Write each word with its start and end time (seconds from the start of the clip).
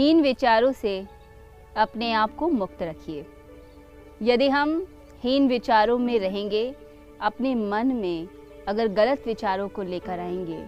हीन 0.00 0.20
विचारों 0.22 0.72
से 0.72 1.06
अपने 1.76 2.12
आप 2.12 2.34
को 2.34 2.48
मुक्त 2.48 2.82
रखिए। 2.82 3.26
यदि 4.22 4.48
हम 4.48 4.86
हीन 5.22 5.48
विचारों 5.48 5.98
में 5.98 6.18
रहेंगे, 6.20 6.74
अपने 7.20 7.54
मन 7.54 7.86
में 7.86 8.28
अगर 8.68 8.88
गलत 8.88 9.22
विचारों 9.26 9.68
को 9.68 9.82
लेकर 9.82 10.20
आएँगे 10.20 10.64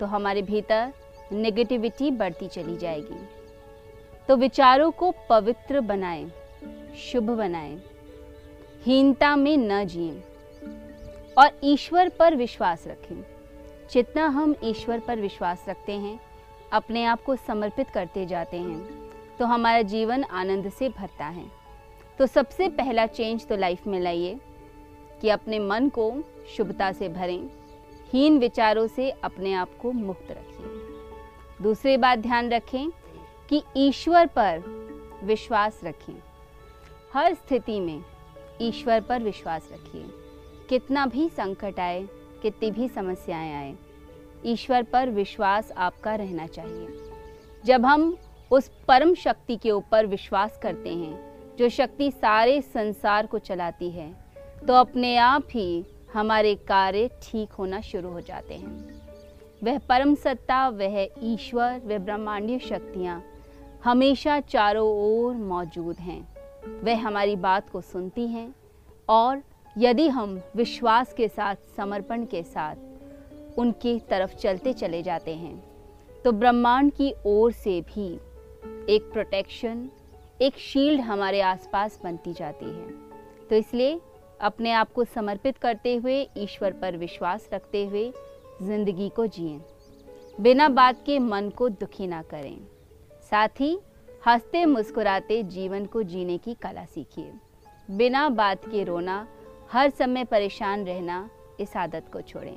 तो 0.00 0.06
हमारे 0.06 0.42
भीतर 0.42 0.92
नेगेटिविटी 1.32 2.10
बढ़ती 2.10 2.48
चली 2.48 2.76
जाएगी। 2.76 3.28
तो 4.28 4.36
विचारों 4.36 4.90
को 4.90 5.14
पवित्र 5.30 5.80
बनाएँ, 5.80 6.32
शुभ 6.96 7.30
बनाएँ, 7.30 7.82
हीनता 8.84 9.36
में 9.36 9.56
न 9.56 9.84
जिएँ 9.84 10.22
और 11.38 11.50
ईश्वर 11.64 12.08
पर 12.08 12.36
विश्वास 12.36 12.86
रखें। 12.86 13.24
जितना 13.92 14.26
हम 14.26 14.56
ईश्वर 14.64 15.00
पर 15.00 15.20
विश्वास 15.20 15.64
रखते 15.68 15.92
हैं 15.92 16.29
अपने 16.72 17.04
आप 17.04 17.22
को 17.22 17.36
समर्पित 17.36 17.88
करते 17.90 18.26
जाते 18.26 18.56
हैं 18.56 19.08
तो 19.38 19.44
हमारा 19.44 19.82
जीवन 19.82 20.24
आनंद 20.24 20.68
से 20.70 20.88
भरता 20.88 21.26
है। 21.26 21.44
तो 22.18 22.26
सबसे 22.26 22.68
पहला 22.68 23.06
चेंज 23.06 23.46
तो 23.46 23.56
लाइफ 23.56 23.86
में 23.86 23.98
लाइए, 24.00 24.38
कि 25.20 25.28
अपने 25.28 25.58
मन 25.58 25.88
को 25.88 26.12
शुभता 26.56 26.92
से 26.92 27.08
भरें, 27.08 27.48
हीन 28.10 28.38
विचारों 28.38 28.86
से 28.86 29.10
अपने 29.10 29.52
आप 29.52 29.76
को 29.82 29.92
मुक्त 29.92 30.30
रखिए। 30.30 31.62
दूसरी 31.62 31.96
बात 31.96 32.18
ध्यान 32.18 32.50
रखें, 32.50 32.90
कि 33.48 33.62
ईश्वर 33.76 34.26
पर 34.26 34.62
विश्वास 35.24 35.80
रखें। 35.84 36.14
हर 37.14 37.34
स्थिति 37.34 37.80
में 37.80 38.02
ईश्वर 38.60 39.00
पर 39.00 39.22
विश्वास 39.22 39.68
रखिए। 39.72 40.04
कितना 40.68 41.06
भी 41.06 41.28
संकट 41.28 41.80
आए, 41.80 42.02
कितनी 42.42 42.70
भी 42.70 42.88
समस्याएँ 42.88 43.54
आए 43.54 43.74
ईश्वर 44.46 44.82
पर 44.82 45.10
विश्वास 45.10 45.72
आपका 45.72 46.14
रहना 46.14 46.46
चाहिए। 46.46 46.88
जब 47.64 47.86
हम 47.86 48.16
उस 48.50 48.70
परम 48.88 49.14
शक्ति 49.14 49.56
के 49.56 49.70
ऊपर 49.70 50.06
विश्वास 50.06 50.58
करते 50.62 50.94
हैं, 50.94 51.18
जो 51.58 51.68
शक्ति 51.68 52.10
सारे 52.10 52.60
संसार 52.62 53.26
को 53.26 53.38
चलाती 53.38 53.90
है 53.90 54.12
तो 54.66 54.74
अपने 54.74 55.16
आप 55.16 55.46
ही 55.50 55.84
हमारे 56.12 56.54
कार्य 56.68 57.08
ठीक 57.22 57.52
होना 57.52 57.80
शुरू 57.80 58.08
हो 58.08 58.20
जाते 58.20 58.54
हैं। 58.54 59.00
वह 59.64 59.78
परम 59.78 60.14
सत्ता, 60.14 60.68
वह 60.68 61.06
ईश्वर, 61.22 61.80
वह 61.84 61.98
ब्रह्मांडीय 61.98 62.58
शक्तियाँ 62.58 63.22
हमेशा 63.84 64.40
चारों 64.40 64.88
ओर 64.88 65.34
मौजूद 65.34 65.96
हैं। 65.96 66.80
वह 66.84 67.06
हमारी 67.06 67.36
बात 67.36 67.68
को 67.70 67.80
सुनती 67.80 68.26
हैं 68.28 68.54
और 69.08 69.42
यदि 69.76 70.08
हम 70.08 70.40
विश्वास 70.56 71.12
के 71.12 71.28
साथ, 71.28 71.56
समर्पण 71.76 72.24
के 72.24 72.42
साथ 72.42 72.89
उनकी 73.58 74.00
तरफ़ 74.00 74.34
चलते 74.34 74.72
चले 74.72 75.02
जाते 75.02 75.34
हैं। 75.34 75.70
तो 76.24 76.32
ब्रह्मांड 76.32 76.92
की 76.92 77.14
ओर 77.26 77.52
से 77.52 77.80
भी 77.80 78.14
एक 78.94 79.10
प्रोटेक्शन 79.12 79.90
एक 80.42 80.58
शील्ड 80.58 81.00
हमारे 81.00 81.40
आसपास 81.40 82.00
बनती 82.04 82.32
जाती 82.32 82.66
है। 82.66 82.90
तो 83.48 83.56
इसलिए 83.56 84.00
अपने 84.40 84.70
आप 84.72 84.92
को 84.92 85.04
समर्पित 85.04 85.58
करते 85.58 85.96
हुए, 85.96 86.28
ईश्वर 86.36 86.72
पर 86.72 86.96
विश्वास 86.96 87.48
रखते 87.52 87.86
हुए 87.86 88.12
ज़िंदगी 88.62 89.08
को 89.08 89.26
जिए। 89.26 89.60
बिना 90.40 90.68
बात 90.68 91.02
के 91.06 91.18
मन 91.18 91.50
को 91.50 91.68
दुखी 91.68 92.06
ना 92.06 92.22
करें। 92.22 92.58
साथ 93.30 93.48
ही 93.48 93.78
हँसते 94.26 94.66
मुस्कुराते 94.66 95.42
जीवन 95.42 95.86
को 95.86 96.02
जीने 96.02 96.38
की 96.38 96.54
कला 96.54 96.84
सीखिए। 96.84 97.32
बिना 97.90 98.28
बात 98.28 98.64
के 98.64 98.84
रोना, 98.84 99.28
हर 99.72 99.90
समय 99.90 100.24
परेशान 100.24 100.84
रहना 100.84 101.30
इस 101.60 101.76
आदत 101.76 102.04
को 102.12 102.20
छोड़ें। 102.20 102.56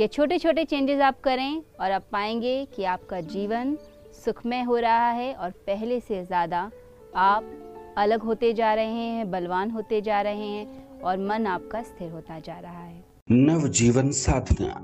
ये 0.00 0.06
छोटे 0.06 0.38
छोटे 0.38 0.64
चेंजेस 0.64 1.00
आप 1.00 1.20
करें 1.20 1.62
और 1.80 1.90
आप 1.90 2.04
पाएँगे 2.12 2.64
कि 2.76 2.84
आपका 2.84 3.20
जीवन 3.20 3.76
सुखमय 4.24 4.62
हो 4.62 4.76
रहा 4.76 5.10
है 5.10 5.34
और 5.34 5.50
पहले 5.50 6.00
से 6.00 6.24
ज़्यादा 6.24 6.70
आप 7.16 7.50
अलग 7.98 8.22
होते 8.22 8.52
जा 8.52 8.74
रहे 8.74 8.86
हैं, 8.86 9.30
बलवान 9.30 9.70
होते 9.70 10.00
जा 10.00 10.20
रहे 10.22 10.46
हैं 10.48 11.00
और 11.00 11.18
मन 11.18 11.46
आपका 11.46 11.82
स्थिर 11.82 12.10
होता 12.10 12.38
जा 12.38 12.58
रहा 12.58 12.82
है। 12.82 13.04
नव 13.30 13.68
जीवन 13.68 14.10
साधना। 14.10 14.74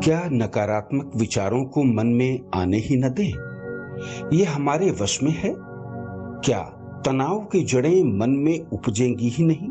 क्या 0.00 0.20
नकारात्मक 0.32 1.12
विचारों 1.16 1.64
को 1.64 1.84
मन 1.84 2.06
में 2.06 2.40
आने 2.54 2.78
ही 2.78 2.96
न 2.96 3.08
दें? 3.08 4.36
ये 4.38 4.44
हमारे 4.44 4.90
वश 4.90 5.22
में 5.22 5.32
है। 5.32 5.54
क्या 6.44 6.62
तनाव 7.06 7.40
की 7.40 7.64
जड़ें 7.64 8.18
मन 8.18 8.30
में 8.30 8.58
उपजेंगी 8.72 9.28
ही 9.28 9.44
नहीं? 9.44 9.70